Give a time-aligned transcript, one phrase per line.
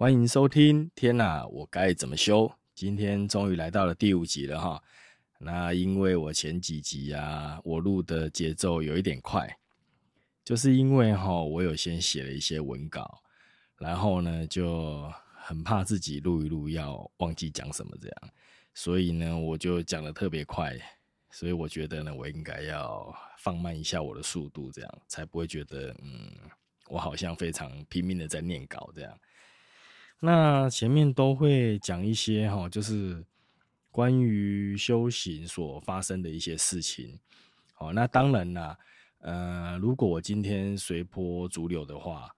[0.00, 0.90] 欢迎收听。
[0.94, 2.50] 天哪，我该怎么修？
[2.74, 4.82] 今天终于来到了第五集了哈。
[5.38, 9.58] 那因为我前几集啊，我录的节奏有一点快，
[10.42, 13.22] 就是因为哈，我有先写了一些文稿，
[13.76, 18.30] 然后呢就很怕自己录一录要忘记讲什么这样，
[18.72, 20.74] 所以呢我就讲的特别快。
[21.30, 26.32] 所以我觉得呢，我应该要放慢一下我的速度，这样才不会觉得嗯，
[26.88, 29.20] 我好像非常拼命的在念稿这样。
[30.22, 33.24] 那前面都会讲一些哈，就是
[33.90, 37.18] 关于修行所发生的一些事情。
[37.72, 38.78] 好，那当然啦，
[39.20, 42.30] 呃，如果我今天随波逐流的话，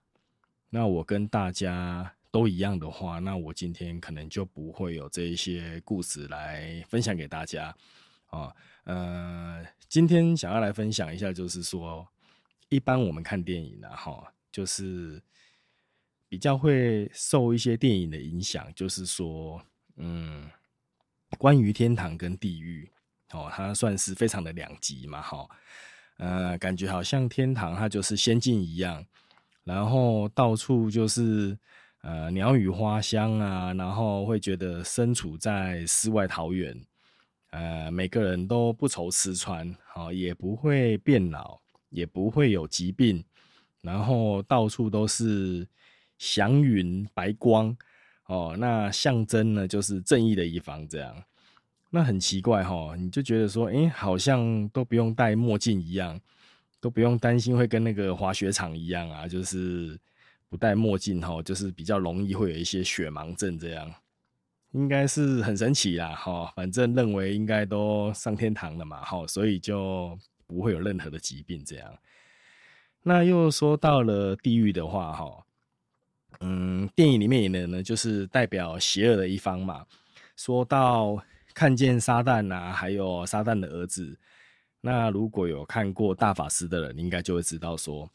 [0.69, 7.75] 那我跟大家都一样的话，那我今天可能就不会有这一些故事来分享给大家。
[8.27, 8.55] 啊，
[8.85, 12.07] 呃，今天想要来分享一下，就是说，
[12.69, 15.21] 一般我们看电影呢，哈，就是。
[16.33, 19.61] 比较会受一些电影的影响，就是说，
[19.97, 20.49] 嗯，
[21.37, 22.89] 关于天堂跟地狱，
[23.33, 25.47] 哦，它算是非常的两极嘛，哈，
[26.17, 29.05] 呃，感觉好像天堂它就是仙境一样，
[29.63, 31.55] 然后到处就是
[32.01, 36.75] 呃鸟语花香啊，然后会觉得身处在世外桃源，
[37.51, 43.23] 呃，每个人都不愁吃穿，好，也不会变老，也不会有疾病，
[43.81, 45.67] 然后到处都是。
[46.25, 47.75] 祥云白光，
[48.27, 51.13] 哦，那象征呢就是正义的一方，这样，
[51.89, 56.17] 那很奇怪哈，你就觉得说，哎，好像都不用戴墨镜一样，
[56.79, 59.99] 都不用担心会跟那个滑雪场一样啊，就是
[60.47, 63.93] 不戴墨镜哈，就是比较容易会有一些雪盲症这样，
[64.71, 70.17] 应该是很神奇啦哈，反正认为应该都上天堂了嘛哈，所以就
[70.47, 71.93] 不会有任何的疾病这样。
[73.01, 75.45] 那又说到了地狱的话哈。
[76.45, 79.85] 嗯，电影里面演的呢，就是代表邪恶的一方嘛。
[80.35, 81.17] 说到
[81.53, 84.19] 看见撒旦啊，还有撒旦的儿子，
[84.81, 88.11] 那如果有看过大法师的人，应该就会知道说，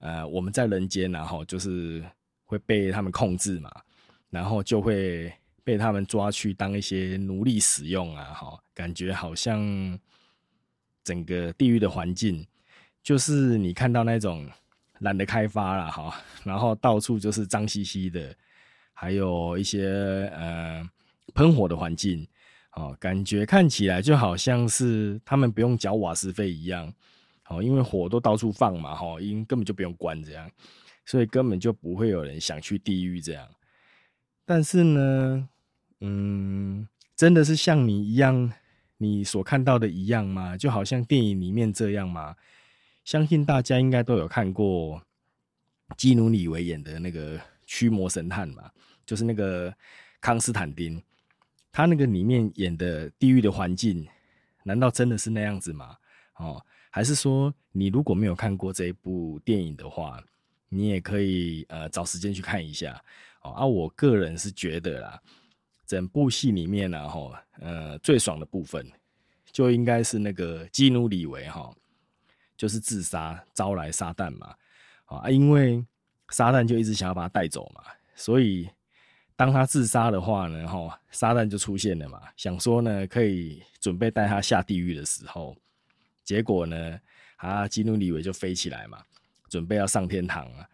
[0.00, 2.04] 呃，我们在人间，然后就是
[2.44, 3.70] 会被他们控制嘛，
[4.28, 5.32] 然后就会
[5.62, 9.96] 被他们抓去当一些奴隶使用啊，哈，感觉好像
[11.04, 12.44] 整个地狱的环境，
[13.04, 14.50] 就是你看到那种。
[15.00, 16.14] 懒得开发了哈，
[16.44, 18.34] 然后到处就是脏兮兮的，
[18.92, 20.88] 还有一些呃
[21.34, 22.26] 喷火的环境，
[22.74, 26.92] 哦，感觉看起来就好像是他们不用缴瓦斯费一样，
[27.48, 30.50] 哦，因为火都到处放嘛，哈，因根本就不用关这样，
[31.04, 33.48] 所以根本就不会有人想去地狱这样。
[34.44, 35.48] 但是呢，
[36.00, 38.52] 嗯，真的是像你一样，
[38.96, 40.56] 你所看到的一样吗？
[40.56, 42.34] 就好像电影里面这样吗？
[43.08, 45.02] 相信大家应该都有看过
[45.96, 48.70] 基努里维演的那个《驱魔神探》嘛，
[49.06, 49.74] 就是那个
[50.20, 51.02] 康斯坦丁，
[51.72, 54.06] 他那个里面演的地狱的环境，
[54.62, 55.96] 难道真的是那样子吗？
[56.36, 60.22] 哦，还是说你如果没有看过这一部电影的话，
[60.68, 63.02] 你也可以呃找时间去看一下
[63.40, 63.52] 哦。
[63.52, 65.18] 啊，我个人是觉得啦，
[65.86, 68.86] 整部戏里面呢，哈，呃，最爽的部分
[69.50, 71.74] 就应该是那个基努里维哈。
[72.58, 74.54] 就是自杀招来撒旦嘛，
[75.04, 75.82] 啊，因为
[76.30, 77.80] 撒旦就一直想要把他带走嘛，
[78.16, 78.68] 所以
[79.36, 85.56] 当他自杀的话呢，哈，撒旦就出现了嘛，想说呢可以准备带他下地狱的时候，
[86.24, 87.00] 结果呢，
[87.36, 88.98] 啊，基努里维就飞起来嘛，
[89.48, 90.68] 准备要上天堂啊，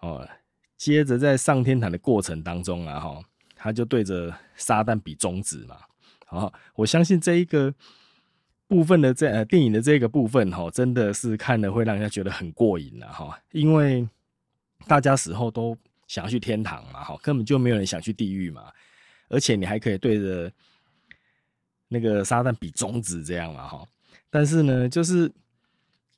[0.00, 0.28] 哦，
[0.76, 3.22] 接着在上天堂的过程当中啊，哈，
[3.56, 5.80] 他就对着撒旦比中指嘛，
[6.26, 7.74] 好，我相信这一个。
[8.74, 14.04] 部分的这呃电影的这个部分哈，真的是看了会让人家觉得很过瘾了哈，因为
[14.88, 18.72] 大家死后都想要去天堂嘛哈，根本就没有人想去地狱嘛，
[19.28, 20.50] 而且你还可以对着
[21.86, 23.86] 那个撒旦比中指这样嘛哈，
[24.28, 25.30] 但是呢，就是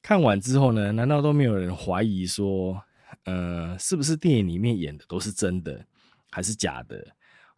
[0.00, 2.82] 看完之后呢，难道都没有人怀疑说，
[3.24, 5.84] 呃，是不是电影里面演的都是真的
[6.30, 7.06] 还是假的？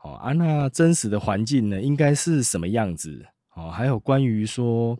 [0.02, 3.24] 哦啊，那真实的环境呢，应该是什么样子？
[3.58, 4.96] 哦，还有关于说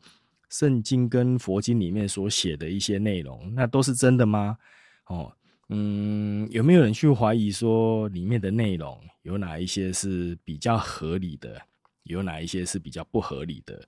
[0.49, 4.59] 圣经跟佛经里面所写的一些内容，那都是真的吗？
[5.07, 5.33] 哦，
[5.69, 11.63] 嗯，有没有人去怀疑说里面的内容有哪一些是比较合理的，
[12.03, 13.81] 有哪一些是比较不合理的？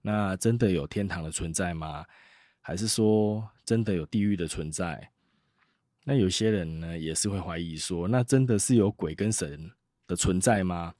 [0.00, 2.04] 那真的有天堂的存在吗？
[2.60, 5.10] 还是说真的有地狱的存在？
[6.04, 9.72] 那有些人呢也是会怀疑说，那真的是有鬼跟神
[10.06, 10.94] 的存在吗？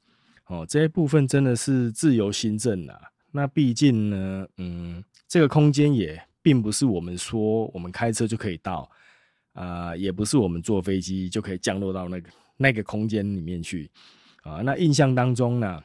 [0.47, 3.01] 哦，这一部分真的是自由新政啊。
[3.31, 8.89] 那毕竟呢，嗯，这个空间也并不是我们说我们开车就可以到，
[9.55, 13.91] 啊，也不是我们坐飞机就可以降落到那个那个空间里面去
[14.43, 14.63] 啊。
[14.63, 15.83] 那印象当中呢，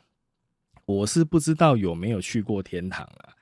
[0.85, 3.33] 我是不知道有没有去过天堂啊，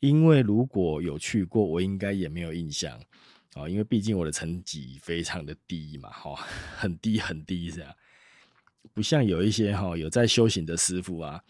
[0.00, 2.98] 因为如果有去过，我应该也没有印象
[3.54, 6.34] 啊，因为毕竟我的成绩非常的低嘛，哈，
[6.76, 7.94] 很低很低这样，
[8.92, 11.42] 不像有一些哈有在修行的师傅啊，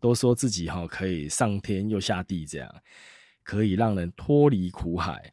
[0.00, 2.82] 都说自己哈可以上天又下地这样，
[3.42, 5.32] 可以让人脱离苦海，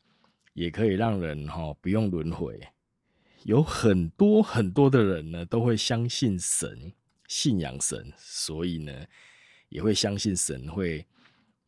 [0.53, 2.59] 也可以让人哈不用轮回。
[3.43, 6.91] 有很多很多的人呢，都会相信神，
[7.27, 9.05] 信仰神，所以呢，
[9.69, 11.05] 也会相信神会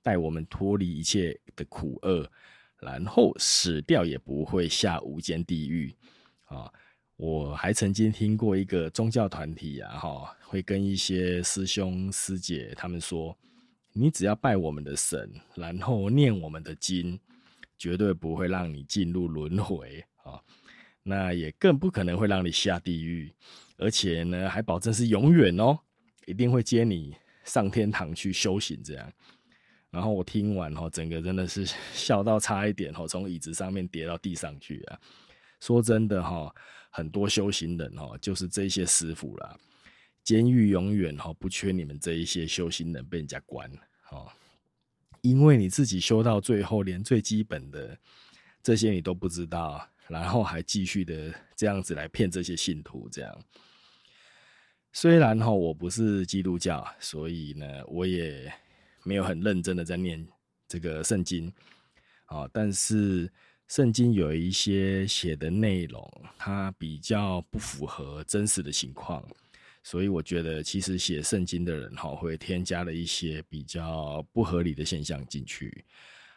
[0.01, 2.29] 带我们脱离一切的苦厄，
[2.79, 5.95] 然后死掉也不会下无间地狱
[6.45, 6.71] 啊！
[7.19, 13.37] 我还曾经听过一个宗教团体啊，哈，会跟一些师兄师姐他们说，
[13.91, 17.19] 你只要拜我们的神，然后念我们的经，
[17.77, 20.39] 绝对不会让你进入轮回啊！
[21.03, 23.29] 那也更不可能会让你下地狱，
[23.75, 25.77] 而且呢，还保证是永远哦，
[26.25, 27.13] 一定会接你
[27.43, 29.11] 上天堂去修行这样。
[29.91, 34.97] 然后我听完哈，整个真的是 笑到差一点哈，从椅子上面跌到地上去啊。
[35.59, 36.55] 说真的哈，
[36.89, 39.57] 很多修行人哈，就是这些师傅啦，
[40.23, 43.71] 监狱永远哈不缺你们这一些修行人被人家关
[44.03, 44.33] 哈，
[45.21, 47.97] 因为你自己修到最后，连最基本的
[48.61, 49.89] 这些你都不知道。
[50.09, 53.45] 然后还继续的这样子来骗这些信徒，这样。
[54.91, 58.51] 虽然哈我不是基督教，所以呢我也
[59.03, 60.27] 没有很认真的在念
[60.67, 61.53] 这个圣经
[62.25, 63.31] 啊，但是
[63.69, 69.23] 圣经有一些写的内容，它比较不符合真实的情况，
[69.83, 75.85] 所以我觉得其实写圣经的人哈会添加了一些比较不合理的现象进去。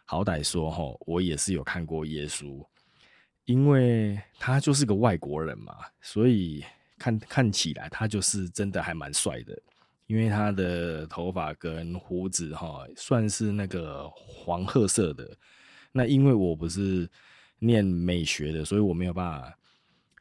[0.04, 2.62] 好歹说哈，我也是有看过耶稣。
[3.46, 6.62] 因为他就是个外国人嘛，所以
[6.98, 9.58] 看看起来他就是真的还蛮帅的。
[10.06, 15.34] 因为他的头发跟胡子哈，算是那个黄褐色的。
[15.92, 17.08] 那因为我不是
[17.58, 19.56] 念美学的，所以我没有办法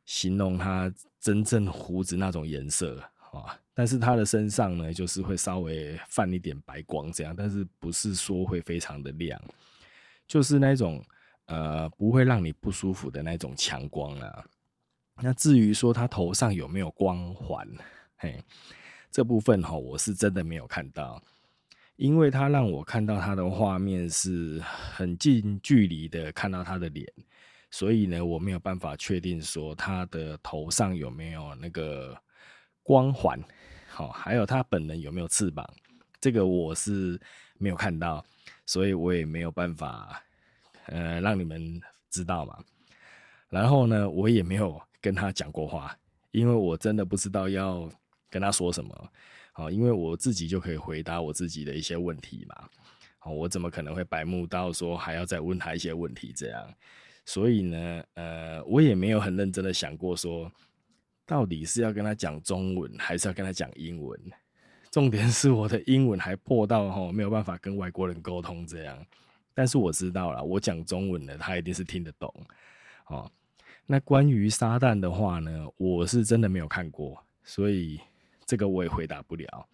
[0.06, 3.02] 形容他真正胡子那种颜色
[3.32, 3.58] 啊。
[3.74, 9.42] 但是他的身上呢，就是会稍微泛一点白光这样，但是不是说会非常的亮，
[10.28, 11.04] 就是那种。
[11.48, 14.46] 呃，不会让你不舒服的那种强光啊。
[15.22, 17.68] 那至于说他头上有没有光环，
[18.16, 18.42] 嘿，
[19.12, 21.22] 这部分哈，我是真的没有看到，
[22.02, 27.08] 因为他让我看到他的画面是很近距离的看到他的脸，
[27.70, 32.20] 所以呢，我没有办法确定说他的头上有没有那个
[32.82, 33.40] 光环，
[33.88, 35.64] 好，还有他本人有没有翅膀，
[36.20, 37.22] 这个我是
[37.60, 38.26] 没有看到，
[38.66, 40.24] 所以我也没有办法。
[40.88, 42.58] 呃，让你们知道嘛。
[43.48, 45.96] 然后呢，我也没有跟他讲过话，
[46.32, 47.88] 因为我真的不知道要
[48.28, 49.12] 跟他说什么。
[49.62, 52.68] 好，因为我自己就可以回答我自己的一些问题嘛。
[53.20, 56.74] 好，我怎么可能会白目到说还要再问他一些问题这样？
[57.26, 60.52] 所以呢，呃，我也没有很认真的想过说，
[61.28, 64.20] 到底是要跟他讲中文，还是要跟他讲英文？
[64.90, 68.98] 重点是我的英文还破到哈没有办法跟外国人沟通这样。
[69.54, 72.34] 但是我知道了，我讲中文的，他一定是听得懂，
[73.06, 73.32] 哦。
[73.86, 78.02] 那关于撒旦的话呢，我是真的没有看过，所以
[78.52, 79.66] 这个我也回答不了。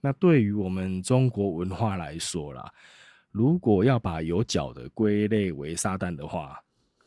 [0.00, 2.72] 那对于我们中国文化来说啦，
[3.32, 6.62] 如果要把有脚的归类为撒旦的话，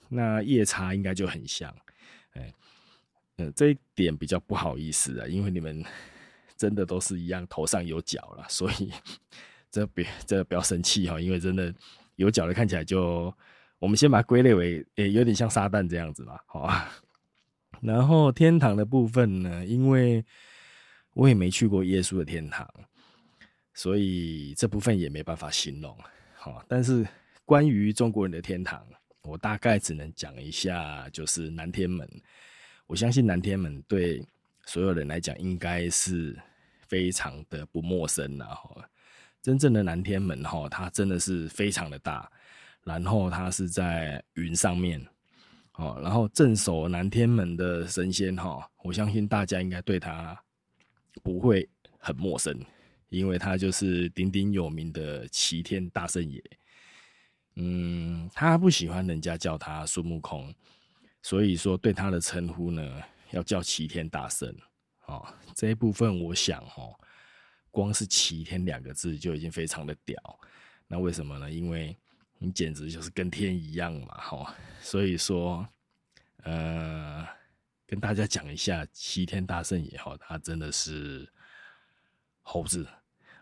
[0.09, 1.73] 那夜叉应该就很像，
[2.33, 2.53] 哎，
[3.37, 5.81] 嗯，这一点比较不好意思啊，因为你们
[6.57, 8.91] 真的都是一样头上有角了，所以。
[9.69, 11.73] 这别这不要生气哈，因为真的
[12.15, 13.33] 有脚的看起来就，
[13.79, 16.69] 我们先把它归类为，诶，有点像撒旦这样子吧，好。
[17.81, 20.25] 然后天堂的部分呢，因为
[21.17, 22.71] 我也没去过耶稣的天堂，
[23.73, 25.97] 所以这部分也没办法形容。
[26.35, 27.03] 好，但是
[27.43, 28.85] 关于中国人的天堂，
[29.23, 32.07] 我大概只能讲一下，就是南天门。
[32.85, 34.23] 我相信南天门对
[34.67, 36.37] 所有人来讲，应该是
[36.87, 38.87] 非常的不陌生了哈。
[39.41, 42.31] 真正的南天门哈，它真的是非常的大，
[42.83, 45.03] 然后它是在云上面，
[45.77, 50.39] 哦，然后镇守南天门的神仙哈，我相信大家应该对他
[51.23, 52.59] 不会很陌生，
[53.09, 56.43] 因为他就是鼎鼎有名的齐天大圣爷。
[57.55, 60.53] 嗯，他不喜欢人家叫他孙悟空，
[61.21, 64.55] 所以说对他的称呼呢，要叫齐天大圣。
[65.05, 66.95] 哦，这一部分我想哦。
[67.69, 70.17] 光是“齐天”两个字就已经非常的屌，
[70.87, 71.51] 那为什么呢？
[71.51, 71.95] 因为
[72.39, 74.55] 你简直就是跟天一样嘛，哈。
[74.81, 75.67] 所以说，
[76.41, 77.23] 呃，
[77.87, 81.25] 跟大家讲一下，齐天大圣也好，他真的是
[82.41, 82.85] 猴子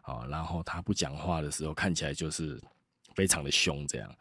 [0.03, 0.23] 啊。
[0.29, 2.61] 然后他不讲话的时候，看起来就是
[3.15, 4.15] 非常的凶，这样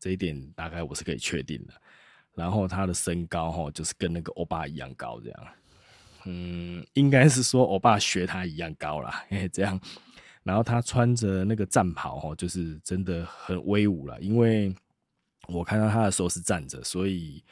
[0.00, 1.74] 这一点大概我是可以确定的。
[2.34, 5.48] 然后他的身高哈，就是跟那个欧巴一样高，这样，
[6.24, 9.78] 嗯，应该是说欧巴学他一样高啦，嘿，这样。
[10.42, 14.74] 然后他穿着那个战袍哈，就是真的很威武了，因为。
[15.48, 17.42] 我看到他的时候是站着，所以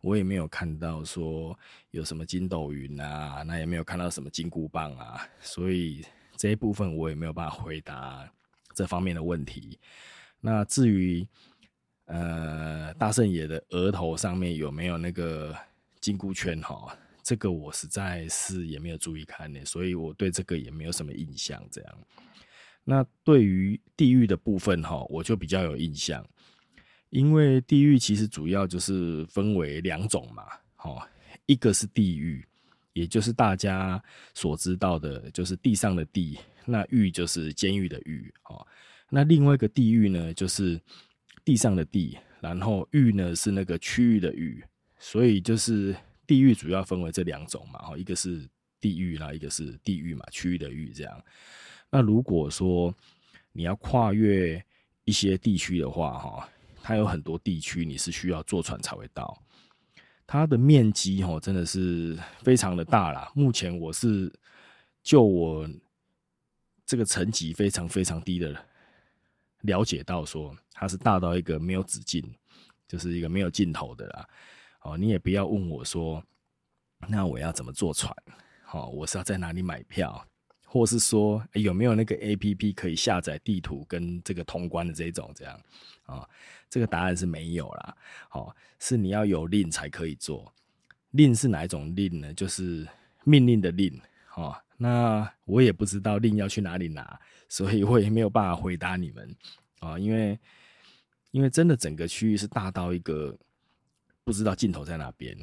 [0.00, 1.56] 我也没有看到说
[1.92, 6.04] 有什么筋斗云啊，那也没有看到什么金箍棒啊，所以
[6.36, 8.28] 这一部分我也没有办法回答
[8.74, 9.78] 这方面的问题。
[10.40, 11.26] 那至于
[12.06, 15.56] 呃大圣爷的额头上面有没有那个
[16.00, 21.64] 金箍圈哈，这个我实在是也没有注意看呢，所以我对这个也没有什么印象。
[21.70, 21.98] 这样，
[22.82, 26.26] 那对于地狱的部分哈，我就比较有印象。
[27.14, 30.42] 因为地狱其实主要就是分为两种嘛，
[30.78, 31.00] 哦，
[31.46, 32.44] 一个是地狱，
[32.92, 34.02] 也就是大家
[34.34, 38.66] 所知道的，就是地上的地，那狱就是监狱的狱，哦，
[39.08, 40.80] 那另外一个地狱呢，就是
[41.44, 44.64] 地上的地，然后狱呢是那个区域的域，
[44.98, 45.94] 所以就是
[46.26, 48.44] 地狱主要分为这两种嘛，哦，一个是
[48.80, 51.24] 地狱啦，一个是地狱嘛，区域的域这样。
[51.90, 52.92] 那如果说
[53.52, 54.60] 你要跨越
[55.04, 56.48] 一些地区的话，哈。
[56.86, 59.42] 它有很多地区你是需要坐船才会到，
[60.26, 63.32] 它的面积哦真的是非常的大啦。
[63.34, 64.30] 目前我是
[65.02, 65.66] 就我
[66.84, 68.54] 这个层级非常非常低的
[69.62, 72.22] 了解到说，它是大到一个没有止境，
[72.86, 74.28] 就是一个没有尽头的啦。
[74.82, 76.22] 哦，你也不要问我说，
[77.08, 78.14] 那我要怎么坐船？
[78.72, 80.22] 哦，我是要在哪里买票？
[80.74, 85.60] 或是说有没有那个 A P P 可以下载地图跟这个通关的这种这样
[86.04, 86.28] 啊？
[86.68, 87.96] 这个答案是没有啦。
[88.28, 90.52] 好，是你要有令才可以做。
[91.12, 92.34] 令是哪一种令呢？
[92.34, 92.84] 就是
[93.22, 93.96] 命令的令。
[94.34, 99.32] 哦，那我也不知道令要去哪里拿，所以我也没有办法回答你们
[99.78, 99.96] 啊。
[99.96, 100.36] 因为
[101.30, 103.32] 因为真的整个区域是大到一个
[104.24, 105.38] 不知道尽头在哪边。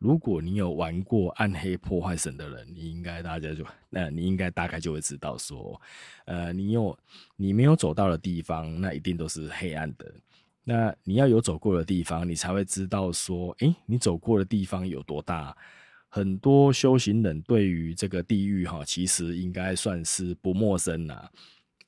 [0.00, 5.80] 如果你有玩过《暗黑破坏神》的人，你应该大家就， 那你应该大概就会知道说，
[6.24, 6.98] 呃，你有
[7.36, 10.12] 你没有走到的地方，那一定都是黑暗的。
[10.64, 15.54] 那你要有走过的地方，你才会知道说，诶，你走过的地方有多大。
[16.08, 21.30] 很多修行人对于这个地狱哈，其实应该算是不陌生啦，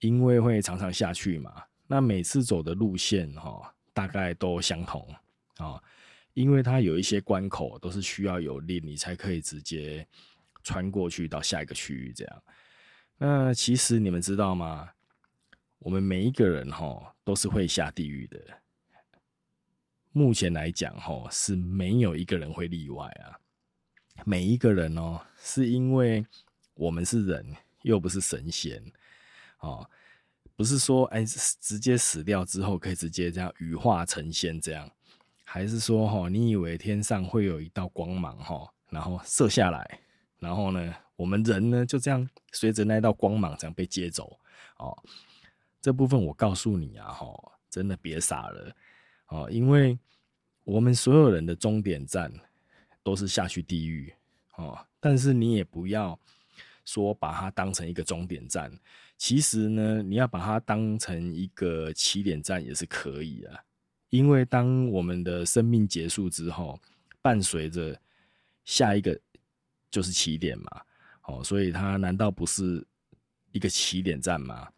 [0.01, 1.51] 因为会常常下去嘛。
[1.87, 5.09] 那每次走的路线哈，大概都相同
[5.57, 5.83] 啊。
[6.35, 10.07] 因为它有一些关口都是需要有令，你才可以直接
[10.63, 12.13] 穿过去到下一个区域。
[12.13, 12.43] 这样，
[13.19, 14.91] 那其实你们知道吗？
[15.79, 18.41] 我们每一个人哈都是会下地狱的。
[20.13, 23.39] 目前来讲哈是没有一个人会例外啊。
[24.25, 26.25] 每一个人哦，是因为
[26.75, 28.81] 我们是人，又不是神仙
[29.61, 29.89] 哦，
[30.55, 34.91] 不是说哎直接死掉之后可以直接这样羽化成仙这样。
[35.53, 40.01] 还是说哈，你以为天上会有一道光芒哈，然后射下来，
[40.39, 44.41] 然后呢，我们人呢就这样随着那道光芒这样被接走
[44.79, 44.97] 哦。
[45.79, 48.75] 这部分我告诉你啊哈，真的别傻了
[49.29, 49.99] 哦，因为
[50.65, 52.33] 我们所有人的终点站
[53.03, 54.11] 都是下去地狱
[54.57, 54.79] 哦。
[55.01, 56.19] 但是你也不要
[56.87, 58.73] 说把它当成一个终点站，
[59.19, 63.65] 其实呢，你要把它当成一个起点站也是可以的。
[64.13, 66.79] 因为当我们的生命结束之后，
[67.23, 67.99] 伴随着
[68.63, 69.19] 下一个
[69.91, 70.83] 就是起点嘛，
[71.23, 72.87] 哦，所以它难道不是
[73.53, 74.69] 一个起点站吗？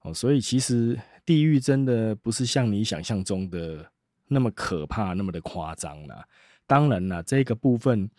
[0.00, 3.92] 哦，所以其实地狱真的不是像你想象中的
[4.26, 6.26] 那么可怕，那么的夸张啦。
[6.66, 8.10] 当然啦，这个部分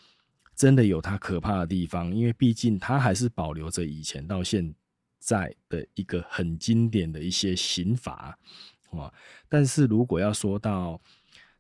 [0.56, 4.72] 真的有它可怕的地方，因为毕竟它还是保留着以前到现
[5.18, 8.38] 在的一个很经典的一些刑罚。
[8.94, 9.14] 哦，
[9.50, 11.00] 但是如果要说到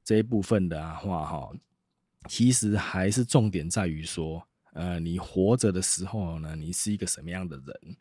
[0.03, 1.51] 这一部分的话，哈，
[2.27, 7.97] 其实还是重点在于说，呃，你活着的时候呢，你是一个什么样的人？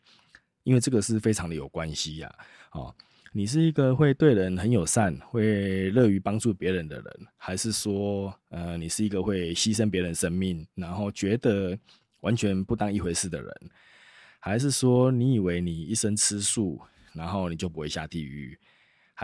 [0.63, 2.35] 因为这个是非常的有关系呀。
[2.71, 2.95] 哦，
[3.31, 11.77] 你是一个会对人很友善、会乐于帮助别人的人，还是说，呃，你是一个会牺牲别人生命，然后觉得
[12.21, 13.53] 完全不当一回事的人？
[14.39, 16.81] 还是说，你以为你一生吃素，
[17.13, 18.57] 然后你就不会下地狱？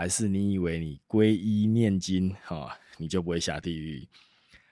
[0.00, 4.08] 还是你以为你皈依念经哈，你就不会下地狱？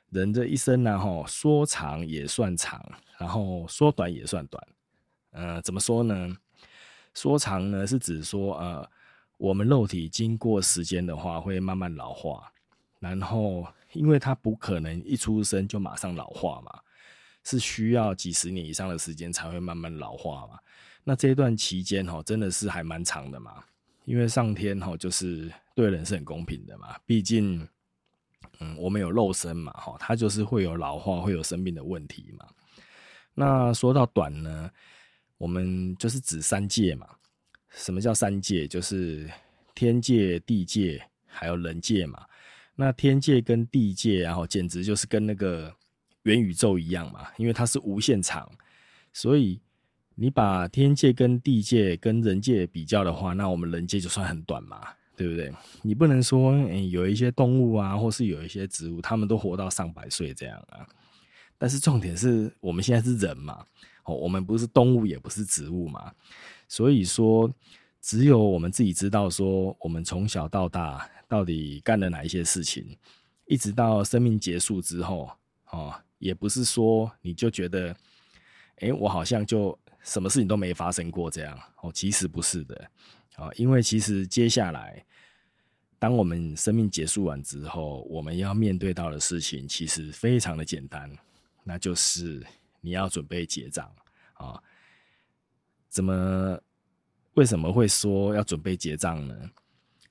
[0.09, 2.83] 人这一生呢，哈，说长也算长，
[3.19, 4.69] 然后说短也算短。
[5.33, 6.35] 呃，怎么说呢？
[7.13, 8.91] 说长呢，是指说，呃，
[9.37, 12.51] 我们肉体经过时间的话，会慢慢老化，
[12.99, 16.81] 然后因为它不可能一出生就马上老化嘛，
[17.45, 20.59] 是需要几十年以上的时间才会慢慢老化嘛。
[21.05, 23.63] 那这一段期间哈，真的是还蛮长的嘛，
[24.09, 27.69] 因为上天哈就是对人是很公平的嘛，毕竟，
[28.59, 32.47] 嗯，我们有肉身嘛，哈，它就是会有老化，会有生病的问题嘛。
[33.35, 34.71] 那说到短呢，
[35.37, 37.07] 我们就是指三界嘛。
[37.69, 38.67] 什么叫三界？
[38.67, 39.31] 就是
[39.75, 42.25] 天界、地界还有人界嘛。
[42.77, 45.71] 那天界跟地界，然后简直就是跟那个
[46.23, 48.51] 元宇宙一样嘛，因为它是无限长。
[49.13, 49.61] 所以
[50.21, 54.81] 你把天界跟地界跟人界比较的话，那我们人界就算很短嘛，
[55.17, 55.53] 对不对？
[55.83, 60.85] 你不能说，诶有一些动物啊，或是有一些植物，他们都活到上百岁这样啊。
[61.57, 63.65] 但是重点是我们现在是人嘛，
[64.07, 66.13] 哦，我们不是动物，也不是植物嘛，
[66.67, 67.49] 所以说
[68.01, 72.85] 只有我们自己知道，说我们从小到大到底干了哪一些事情，
[73.47, 75.31] 一直到生命结束之后，
[75.71, 77.95] 哦，也不是说你就觉得，
[78.81, 82.91] 哎，我好像就什么事情都没发生过这样，哦，其实不是的，
[83.37, 85.05] 啊，因为其实接下来，
[85.99, 91.15] 当我们生命结束完之后，我们要面对到的事情，其实非常的简单。
[91.63, 92.43] 那就是
[92.81, 93.87] 你要准备结账
[94.35, 94.59] 啊？
[95.91, 96.59] 怎么？
[97.35, 99.51] 为什么会说要准备结账呢？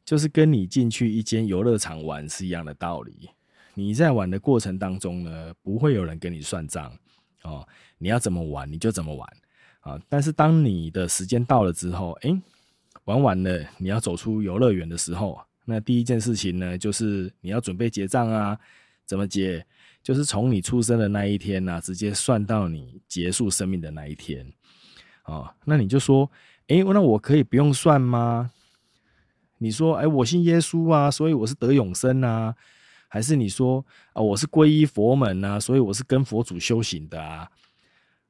[0.06, 3.30] 就是跟你进去一间游乐场玩是一样的道理。
[3.74, 6.98] 你在玩的过程当中呢，不会有人跟你算账
[7.42, 7.68] 哦。
[7.98, 9.28] 你要怎么玩你就怎么玩
[9.88, 10.00] 啊。
[10.10, 12.42] 但是当你的时间到了之后，哎，
[13.06, 18.58] 玩完了，你要走出游乐园的时候，那第一件事情呢，就是你要准备结账啊。
[19.06, 19.66] 怎么结？
[20.04, 24.46] 就是从你出生的那一天呢，直接算到你结束生命的那一天，
[25.24, 26.30] 哦，那你就说，
[26.68, 28.52] 哎，那我可以不用算吗？
[29.60, 32.54] 你说，哎，我信耶稣啊，所以我是得永生啊，
[33.08, 37.50] 还是你说啊，我是皈依佛门啊，所以我是跟佛祖修行的啊？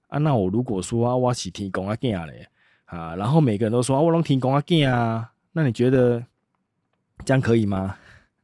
[0.08, 2.48] 啊，那我如果说啊，我是天公阿囝嘞
[2.86, 6.26] 啊，然后每个人都说啊，我拢天公阿囝啊，那你觉得
[7.26, 7.98] 这样可以吗？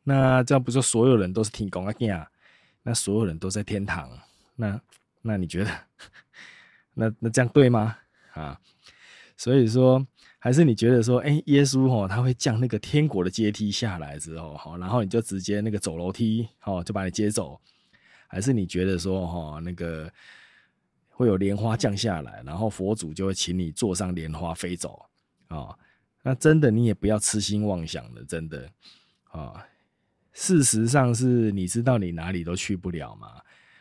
[0.04, 2.26] 那这样不就所有人都是天公阿囝？
[2.84, 4.10] 那所有人都在天堂，
[4.58, 4.82] 那
[5.21, 5.71] 那你觉得，
[6.93, 7.95] 那那这样对吗？
[8.34, 8.60] 啊，
[9.38, 10.06] 所以说，
[10.39, 17.58] 还是你觉得说，哎，耶稣哦，他会降那个天国的阶梯下来之后，哈，然后你就直接那个走楼梯，哦，就把你接走，
[18.28, 20.12] 还是你觉得说，哈，那个
[21.13, 25.06] 会有莲花降下来，然后佛祖就会请你坐上莲花飞走，
[25.47, 25.78] 啊，
[26.21, 28.69] 那真的你也不要痴心妄想了，真的，
[29.32, 29.65] 啊。
[30.36, 33.39] 事实上是你知道你哪里都去不了嘛，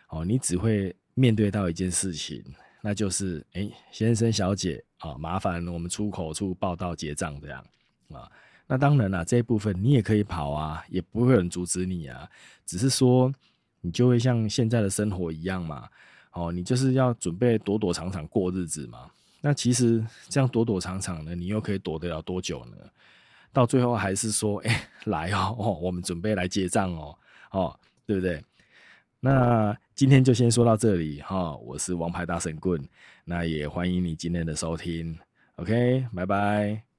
[0.08, 2.44] 哦，你只会面对到一件事情，
[2.82, 7.64] 那就是哎，先生小姐啊，麻烦我们出口处报到结账这样
[8.10, 8.30] 啊。
[8.66, 12.28] 那当然了，这一部分你也可以跑啊，也不会有人阻止你啊，
[12.66, 13.32] 只是说
[13.80, 15.88] 你就会像现在的生活一样嘛，
[16.32, 19.10] 哦，你就是要准备躲躲藏藏过日子嘛。
[19.40, 22.76] 那其实这样躲躲藏藏的，你又可以躲得了多久呢？
[23.52, 27.18] 到最后还是说，哎，来哦，哦，我们准备来结账哦，
[27.50, 28.42] 哦，对不对？
[29.20, 32.82] 那今天就先说到这里哈，我是王牌大神棍，
[33.24, 35.18] 那也欢迎你今天的收听
[35.56, 36.91] ，OK，拜拜。